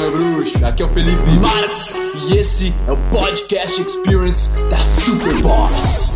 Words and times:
meu 0.00 0.10
bruxo. 0.10 0.64
Aqui 0.64 0.82
é 0.82 0.86
o 0.86 0.88
Felipe 0.88 1.30
Marx 1.38 1.94
e 2.30 2.38
esse 2.38 2.74
é 2.86 2.92
o 2.92 2.96
Podcast 3.10 3.82
Experience 3.82 4.56
da 4.70 4.78
Superboss. 4.78 6.12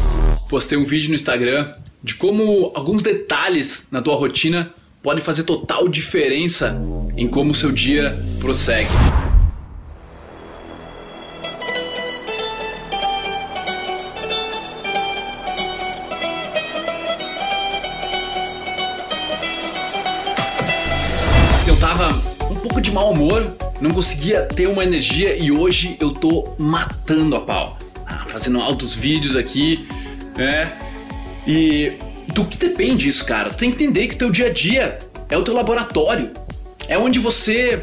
Postei 0.48 0.78
um 0.78 0.84
vídeo 0.84 1.10
no 1.10 1.14
Instagram 1.14 1.74
de 2.02 2.14
como 2.14 2.72
alguns 2.74 3.02
detalhes 3.02 3.86
na 3.90 4.00
tua 4.00 4.14
rotina 4.14 4.72
podem 5.02 5.22
fazer 5.22 5.42
total 5.42 5.86
diferença 5.86 6.80
em 7.14 7.28
como 7.28 7.52
o 7.52 7.54
seu 7.54 7.70
dia 7.70 8.18
prossegue. 8.40 8.88
Eu 21.66 21.78
tava 21.78 22.08
um 22.50 22.54
pouco 22.54 22.80
de 22.80 22.90
mau 22.90 23.12
humor, 23.12 23.42
não 23.80 23.90
conseguia 23.90 24.42
ter 24.42 24.68
uma 24.68 24.82
energia 24.82 25.36
e 25.36 25.50
hoje 25.50 25.96
eu 26.00 26.10
tô 26.12 26.54
matando 26.58 27.36
a 27.36 27.40
pau. 27.40 27.78
Ah, 28.06 28.24
fazendo 28.26 28.60
altos 28.60 28.94
vídeos 28.94 29.36
aqui, 29.36 29.88
né? 30.36 30.72
E 31.46 31.92
do 32.32 32.44
que 32.44 32.56
depende 32.56 33.08
isso, 33.08 33.24
cara? 33.24 33.50
Tu 33.50 33.56
tem 33.56 33.70
que 33.70 33.82
entender 33.82 34.08
que 34.08 34.16
teu 34.16 34.30
dia 34.30 34.46
a 34.46 34.52
dia 34.52 34.98
é 35.28 35.36
o 35.36 35.42
teu 35.42 35.54
laboratório. 35.54 36.30
É 36.88 36.98
onde 36.98 37.18
você 37.18 37.82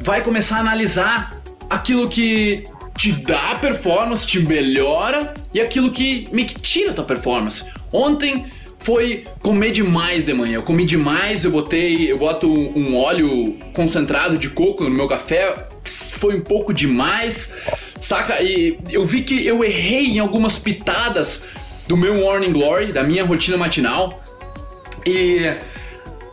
vai 0.00 0.22
começar 0.22 0.56
a 0.56 0.60
analisar 0.60 1.40
aquilo 1.68 2.08
que 2.08 2.64
te 2.96 3.12
dá 3.12 3.54
performance, 3.54 4.26
te 4.26 4.40
melhora 4.40 5.32
e 5.54 5.60
aquilo 5.60 5.90
que 5.90 6.24
me 6.32 6.44
tira 6.44 6.92
tua 6.92 7.04
performance. 7.04 7.64
Ontem 7.92 8.46
foi 8.80 9.24
comer 9.40 9.72
demais 9.72 10.24
de 10.24 10.34
manhã. 10.34 10.54
Eu 10.54 10.62
comi 10.62 10.84
demais, 10.84 11.44
eu 11.44 11.50
botei, 11.50 12.10
eu 12.10 12.18
boto 12.18 12.48
um 12.48 12.96
óleo 12.96 13.56
concentrado 13.74 14.38
de 14.38 14.48
coco 14.48 14.84
no 14.84 14.90
meu 14.90 15.06
café, 15.06 15.54
foi 15.84 16.36
um 16.36 16.40
pouco 16.40 16.72
demais, 16.72 17.54
saca? 18.00 18.42
E 18.42 18.78
eu 18.90 19.04
vi 19.04 19.22
que 19.22 19.46
eu 19.46 19.62
errei 19.62 20.06
em 20.06 20.18
algumas 20.18 20.58
pitadas 20.58 21.42
do 21.86 21.96
meu 21.96 22.14
morning 22.14 22.52
glory, 22.52 22.92
da 22.92 23.02
minha 23.02 23.24
rotina 23.24 23.56
matinal. 23.56 24.22
E 25.04 25.42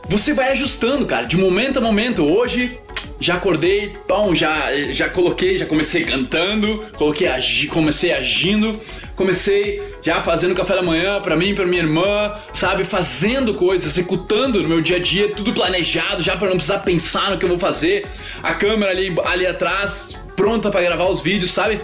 você 0.08 0.32
vai 0.32 0.52
ajustando, 0.52 1.04
cara, 1.04 1.26
de 1.26 1.36
momento 1.36 1.78
a 1.78 1.82
momento. 1.82 2.24
Hoje 2.24 2.72
já 3.20 3.34
acordei, 3.34 3.92
bom, 4.08 4.34
já, 4.34 4.72
já 4.92 5.08
coloquei, 5.08 5.58
já 5.58 5.66
comecei 5.66 6.04
cantando, 6.04 6.86
coloquei, 6.96 7.26
agi, 7.26 7.66
comecei 7.66 8.12
agindo, 8.12 8.80
comecei 9.16 9.82
já 10.02 10.22
fazendo 10.22 10.54
café 10.54 10.76
da 10.76 10.82
manhã 10.82 11.20
para 11.20 11.36
mim, 11.36 11.54
para 11.54 11.66
minha 11.66 11.82
irmã, 11.82 12.32
sabe, 12.52 12.84
fazendo 12.84 13.54
coisas, 13.54 13.92
executando 13.92 14.62
no 14.62 14.68
meu 14.68 14.80
dia 14.80 14.96
a 14.96 15.00
dia, 15.00 15.30
tudo 15.32 15.52
planejado, 15.52 16.22
já 16.22 16.36
para 16.36 16.48
não 16.48 16.56
precisar 16.56 16.78
pensar 16.78 17.30
no 17.30 17.38
que 17.38 17.44
eu 17.44 17.48
vou 17.48 17.58
fazer. 17.58 18.06
A 18.42 18.54
câmera 18.54 18.92
ali, 18.92 19.14
ali 19.24 19.46
atrás, 19.46 20.22
pronta 20.36 20.70
para 20.70 20.82
gravar 20.82 21.08
os 21.08 21.20
vídeos, 21.20 21.50
sabe? 21.50 21.80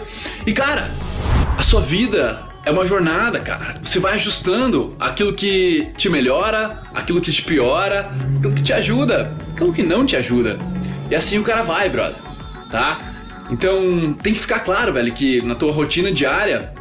E 0.47 0.53
cara, 0.53 0.89
a 1.57 1.63
sua 1.63 1.81
vida 1.81 2.41
é 2.65 2.71
uma 2.71 2.87
jornada, 2.87 3.39
cara. 3.39 3.75
Você 3.83 3.99
vai 3.99 4.15
ajustando 4.15 4.89
aquilo 4.99 5.33
que 5.33 5.89
te 5.97 6.09
melhora, 6.09 6.81
aquilo 6.93 7.21
que 7.21 7.31
te 7.31 7.41
piora, 7.41 8.11
aquilo 8.37 8.53
que 8.53 8.63
te 8.63 8.73
ajuda, 8.73 9.35
aquilo 9.53 9.73
que 9.73 9.83
não 9.83 10.05
te 10.05 10.15
ajuda. 10.15 10.57
E 11.09 11.15
assim 11.15 11.37
o 11.37 11.43
cara 11.43 11.63
vai, 11.63 11.89
brother. 11.89 12.17
Tá? 12.69 13.13
Então 13.49 14.13
tem 14.13 14.33
que 14.33 14.39
ficar 14.39 14.59
claro, 14.59 14.93
velho, 14.93 15.13
que 15.13 15.41
na 15.41 15.55
tua 15.55 15.71
rotina 15.71 16.11
diária 16.11 16.73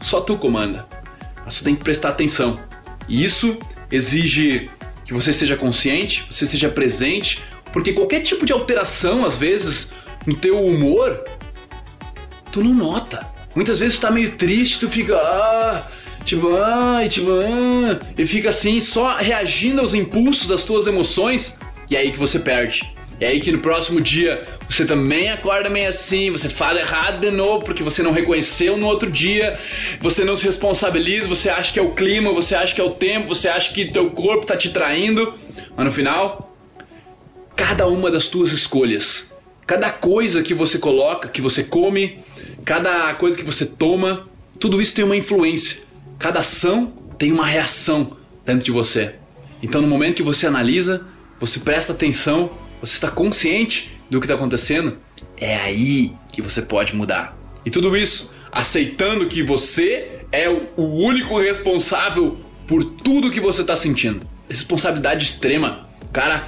só 0.00 0.20
tu 0.20 0.36
comanda. 0.36 0.86
Mas 1.44 1.58
tu 1.58 1.64
tem 1.64 1.74
que 1.74 1.82
prestar 1.82 2.10
atenção. 2.10 2.56
E 3.08 3.24
isso 3.24 3.58
exige 3.90 4.70
que 5.04 5.12
você 5.12 5.30
esteja 5.30 5.56
consciente, 5.56 6.24
você 6.28 6.44
esteja 6.44 6.68
presente, 6.68 7.42
porque 7.72 7.92
qualquer 7.92 8.20
tipo 8.20 8.44
de 8.44 8.52
alteração, 8.52 9.24
às 9.24 9.34
vezes, 9.34 9.90
no 10.26 10.34
teu 10.34 10.64
humor, 10.64 11.24
tu 12.50 12.62
não 12.62 12.74
nota. 12.74 13.26
Muitas 13.54 13.78
vezes 13.78 13.98
tu 13.98 14.02
tá 14.02 14.10
meio 14.10 14.36
triste, 14.36 14.80
tu 14.80 14.88
fica, 14.88 15.16
ah, 15.16 15.86
tipo, 16.24 16.56
ai, 16.56 17.08
tipo, 17.08 17.28
ah, 17.30 17.98
e 18.18 18.26
fica 18.26 18.48
assim, 18.50 18.80
só 18.80 19.16
reagindo 19.16 19.80
aos 19.80 19.94
impulsos 19.94 20.48
das 20.48 20.64
tuas 20.64 20.86
emoções, 20.86 21.56
e 21.88 21.96
é 21.96 22.00
aí 22.00 22.10
que 22.10 22.18
você 22.18 22.38
perde. 22.38 22.92
E 23.18 23.24
aí 23.24 23.40
que 23.40 23.50
no 23.50 23.60
próximo 23.60 24.00
dia 24.00 24.46
você 24.68 24.84
também 24.84 25.30
acorda 25.30 25.70
meio 25.70 25.88
assim, 25.88 26.30
você 26.30 26.48
fala 26.48 26.80
errado 26.80 27.20
de 27.20 27.30
novo 27.30 27.64
porque 27.64 27.82
você 27.82 28.02
não 28.02 28.12
reconheceu 28.12 28.76
no 28.76 28.86
outro 28.86 29.10
dia, 29.10 29.58
você 30.00 30.22
não 30.24 30.36
se 30.36 30.44
responsabiliza, 30.44 31.26
você 31.26 31.48
acha 31.48 31.72
que 31.72 31.78
é 31.78 31.82
o 31.82 31.92
clima, 31.92 32.30
você 32.32 32.54
acha 32.54 32.74
que 32.74 32.80
é 32.80 32.84
o 32.84 32.90
tempo, 32.90 33.28
você 33.28 33.48
acha 33.48 33.72
que 33.72 33.86
teu 33.86 34.10
corpo 34.10 34.44
tá 34.44 34.56
te 34.56 34.68
traindo, 34.68 35.32
mas 35.74 35.86
no 35.86 35.90
final, 35.90 36.54
cada 37.54 37.86
uma 37.86 38.10
das 38.10 38.28
tuas 38.28 38.52
escolhas, 38.52 39.30
cada 39.66 39.90
coisa 39.90 40.42
que 40.42 40.52
você 40.52 40.78
coloca, 40.78 41.28
que 41.28 41.40
você 41.40 41.64
come, 41.64 42.18
cada 42.66 43.14
coisa 43.14 43.38
que 43.38 43.44
você 43.44 43.64
toma, 43.64 44.28
tudo 44.60 44.80
isso 44.80 44.94
tem 44.94 45.04
uma 45.04 45.16
influência. 45.16 45.78
Cada 46.18 46.40
ação 46.40 46.92
tem 47.18 47.32
uma 47.32 47.46
reação 47.46 48.16
dentro 48.44 48.64
de 48.64 48.70
você. 48.70 49.14
Então 49.62 49.80
no 49.80 49.88
momento 49.88 50.16
que 50.16 50.22
você 50.22 50.46
analisa, 50.46 51.06
você 51.40 51.60
presta 51.60 51.92
atenção, 51.92 52.50
você 52.86 52.94
está 52.94 53.10
consciente 53.10 53.98
do 54.08 54.20
que 54.20 54.26
está 54.26 54.34
acontecendo, 54.34 54.98
é 55.36 55.56
aí 55.56 56.12
que 56.32 56.40
você 56.40 56.62
pode 56.62 56.94
mudar. 56.94 57.36
E 57.64 57.70
tudo 57.70 57.96
isso 57.96 58.32
aceitando 58.52 59.26
que 59.26 59.42
você 59.42 60.20
é 60.32 60.48
o 60.48 60.82
único 60.82 61.38
responsável 61.38 62.38
por 62.66 62.84
tudo 62.84 63.30
que 63.30 63.40
você 63.40 63.62
está 63.62 63.76
sentindo. 63.76 64.26
Responsabilidade 64.48 65.24
extrema. 65.24 65.88
Cara, 66.12 66.46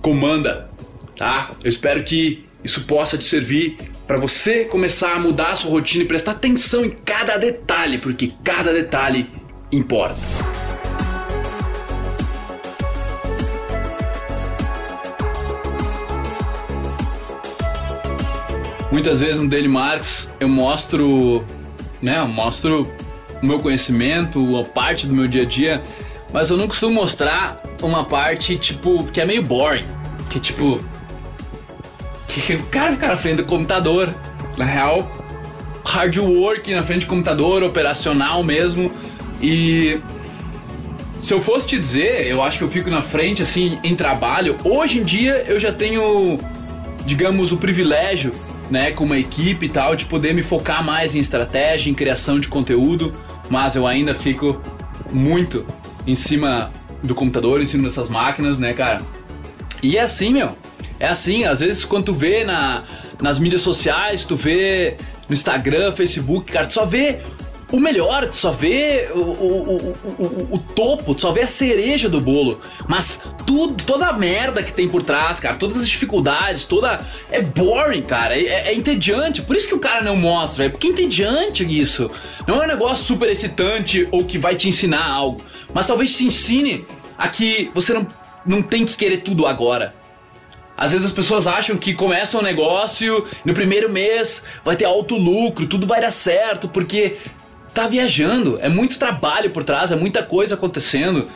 comanda, 0.00 0.70
tá? 1.16 1.54
Eu 1.62 1.68
espero 1.68 2.02
que 2.02 2.44
isso 2.62 2.84
possa 2.84 3.16
te 3.16 3.24
servir 3.24 3.76
para 4.06 4.18
você 4.18 4.64
começar 4.64 5.14
a 5.14 5.18
mudar 5.18 5.50
a 5.50 5.56
sua 5.56 5.70
rotina 5.70 6.04
e 6.04 6.06
prestar 6.06 6.32
atenção 6.32 6.84
em 6.84 6.90
cada 6.90 7.36
detalhe, 7.36 7.98
porque 7.98 8.32
cada 8.42 8.72
detalhe 8.72 9.28
importa. 9.70 10.16
Muitas 18.90 19.20
vezes 19.20 19.40
no 19.40 19.48
Daily 19.48 19.68
Marks 19.68 20.32
eu 20.38 20.48
mostro, 20.48 21.44
né, 22.00 22.18
eu 22.18 22.28
mostro 22.28 22.90
o 23.42 23.46
meu 23.46 23.58
conhecimento, 23.58 24.58
a 24.58 24.64
parte 24.64 25.06
do 25.06 25.14
meu 25.14 25.26
dia 25.26 25.42
a 25.42 25.46
dia, 25.46 25.82
mas 26.32 26.50
eu 26.50 26.56
não 26.56 26.66
costumo 26.66 26.94
mostrar 26.94 27.62
uma 27.82 28.04
parte 28.04 28.56
tipo 28.56 29.04
que 29.04 29.20
é 29.20 29.26
meio 29.26 29.42
boring, 29.42 29.84
que 30.30 30.38
tipo 30.38 30.82
que 32.28 32.54
o 32.54 32.62
cara 32.64 32.92
fica 32.92 33.06
na 33.06 33.16
frente 33.16 33.36
do 33.36 33.44
computador, 33.44 34.12
na 34.56 34.64
real, 34.64 35.08
hard 35.84 36.16
work 36.18 36.72
na 36.74 36.82
frente 36.82 37.02
do 37.02 37.08
computador, 37.08 37.62
operacional 37.62 38.42
mesmo, 38.42 38.90
e 39.40 40.00
se 41.18 41.32
eu 41.32 41.40
fosse 41.40 41.66
te 41.66 41.78
dizer, 41.78 42.26
eu 42.26 42.42
acho 42.42 42.58
que 42.58 42.64
eu 42.64 42.70
fico 42.70 42.90
na 42.90 43.02
frente 43.02 43.42
assim 43.42 43.78
em 43.82 43.94
trabalho. 43.94 44.56
Hoje 44.64 44.98
em 44.98 45.02
dia 45.02 45.44
eu 45.48 45.58
já 45.60 45.72
tenho, 45.72 46.38
digamos, 47.06 47.52
o 47.52 47.56
privilégio 47.56 48.34
né, 48.70 48.90
com 48.90 49.04
uma 49.04 49.18
equipe 49.18 49.66
e 49.66 49.68
tal, 49.68 49.94
de 49.94 50.04
poder 50.04 50.34
me 50.34 50.42
focar 50.42 50.82
mais 50.82 51.14
em 51.14 51.18
estratégia, 51.18 51.90
em 51.90 51.94
criação 51.94 52.38
de 52.38 52.48
conteúdo, 52.48 53.12
mas 53.48 53.76
eu 53.76 53.86
ainda 53.86 54.14
fico 54.14 54.60
muito 55.12 55.66
em 56.06 56.16
cima 56.16 56.70
do 57.02 57.14
computador, 57.14 57.60
em 57.60 57.66
cima 57.66 57.84
dessas 57.84 58.08
máquinas, 58.08 58.58
né, 58.58 58.72
cara? 58.72 59.00
E 59.82 59.96
é 59.96 60.00
assim, 60.00 60.32
meu. 60.32 60.56
É 60.98 61.08
assim, 61.08 61.44
às 61.44 61.60
vezes 61.60 61.84
quando 61.84 62.06
tu 62.06 62.14
vê 62.14 62.44
na, 62.44 62.84
nas 63.20 63.38
mídias 63.38 63.60
sociais, 63.60 64.24
tu 64.24 64.36
vê 64.36 64.96
no 65.28 65.34
Instagram, 65.34 65.92
Facebook, 65.92 66.50
cara, 66.50 66.66
tu 66.66 66.74
só 66.74 66.86
vê 66.86 67.20
o 67.72 67.80
melhor, 67.80 68.26
tu 68.26 68.36
só 68.36 68.50
vê 68.50 69.08
o, 69.12 69.18
o, 69.18 69.96
o, 70.18 70.48
o, 70.52 70.58
topo, 70.58 71.14
tu 71.14 71.22
só 71.22 71.32
vê 71.32 71.42
a 71.42 71.46
cereja 71.46 72.08
do 72.08 72.20
bolo. 72.20 72.60
Mas 72.86 73.22
tudo, 73.46 73.82
toda 73.84 74.06
a 74.06 74.12
merda 74.12 74.62
que 74.62 74.72
tem 74.72 74.88
por 74.88 75.02
trás, 75.02 75.40
cara, 75.40 75.56
todas 75.56 75.78
as 75.78 75.88
dificuldades, 75.88 76.66
toda. 76.66 77.00
É 77.30 77.42
boring, 77.42 78.02
cara. 78.02 78.36
É, 78.36 78.68
é 78.68 78.74
entediante. 78.74 79.42
Por 79.42 79.56
isso 79.56 79.66
que 79.66 79.74
o 79.74 79.80
cara 79.80 80.02
não 80.02 80.16
mostra, 80.16 80.66
é 80.66 80.68
porque 80.68 80.86
é 80.86 80.90
entediante 80.90 81.64
isso. 81.64 82.10
Não 82.46 82.62
é 82.62 82.64
um 82.64 82.68
negócio 82.68 83.04
super 83.04 83.28
excitante 83.30 84.06
ou 84.10 84.24
que 84.24 84.38
vai 84.38 84.54
te 84.54 84.68
ensinar 84.68 85.04
algo. 85.04 85.40
Mas 85.72 85.86
talvez 85.86 86.16
te 86.16 86.24
ensine 86.24 86.84
a 87.16 87.28
que 87.28 87.70
você 87.74 87.92
não, 87.92 88.06
não 88.44 88.62
tem 88.62 88.84
que 88.84 88.96
querer 88.96 89.22
tudo 89.22 89.46
agora. 89.46 89.94
Às 90.76 90.90
vezes 90.90 91.06
as 91.06 91.12
pessoas 91.12 91.46
acham 91.46 91.76
que 91.76 91.94
começa 91.94 92.36
um 92.36 92.42
negócio, 92.42 93.26
no 93.44 93.54
primeiro 93.54 93.90
mês 93.90 94.42
vai 94.64 94.74
ter 94.76 94.84
alto 94.84 95.16
lucro, 95.16 95.68
tudo 95.68 95.86
vai 95.86 96.00
dar 96.00 96.10
certo, 96.10 96.68
porque 96.68 97.16
tá 97.74 97.88
viajando, 97.88 98.58
é 98.60 98.68
muito 98.68 98.98
trabalho 98.98 99.50
por 99.50 99.64
trás, 99.64 99.90
é 99.90 99.96
muita 99.96 100.22
coisa 100.22 100.54
acontecendo. 100.54 101.28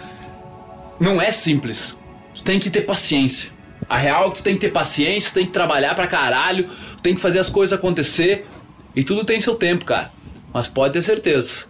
Não 1.00 1.20
é 1.20 1.32
simples. 1.32 1.99
Tu 2.35 2.43
tem 2.44 2.61
que 2.61 2.70
ter 2.70 2.82
paciência. 2.82 3.50
A 3.88 3.96
real 3.96 4.29
é 4.29 4.31
que 4.31 4.37
tu 4.38 4.44
tem 4.44 4.55
que 4.55 4.61
ter 4.61 4.70
paciência, 4.70 5.31
tu 5.31 5.35
tem 5.35 5.46
que 5.46 5.52
trabalhar 5.52 5.94
pra 5.94 6.06
caralho, 6.06 6.69
tu 6.96 7.02
tem 7.02 7.14
que 7.14 7.20
fazer 7.20 7.40
as 7.40 7.50
coisas 7.50 7.76
acontecer 7.76 8.46
e 8.94 9.02
tudo 9.02 9.25
tem 9.25 9.40
seu 9.40 9.56
tempo, 9.56 9.85
cara. 9.85 10.12
Mas 10.52 10.69
pode 10.69 10.93
ter 10.93 11.02
certeza, 11.02 11.67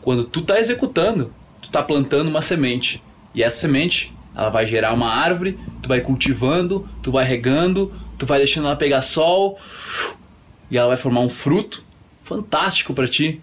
quando 0.00 0.24
tu 0.24 0.40
tá 0.40 0.58
executando, 0.58 1.32
tu 1.60 1.70
tá 1.70 1.82
plantando 1.82 2.28
uma 2.28 2.40
semente. 2.40 3.02
E 3.34 3.42
essa 3.42 3.58
semente 3.58 4.14
ela 4.34 4.48
vai 4.48 4.66
gerar 4.66 4.94
uma 4.94 5.10
árvore, 5.10 5.58
tu 5.82 5.88
vai 5.88 6.00
cultivando, 6.00 6.88
tu 7.02 7.10
vai 7.10 7.24
regando, 7.24 7.92
tu 8.16 8.24
vai 8.24 8.38
deixando 8.38 8.66
ela 8.66 8.76
pegar 8.76 9.02
sol 9.02 9.58
e 10.70 10.78
ela 10.78 10.88
vai 10.88 10.96
formar 10.96 11.20
um 11.20 11.28
fruto 11.28 11.84
fantástico 12.24 12.94
para 12.94 13.06
ti 13.06 13.42